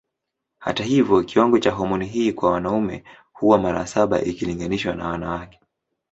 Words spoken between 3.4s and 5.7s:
mara saba ikilinganishwa na wanawake.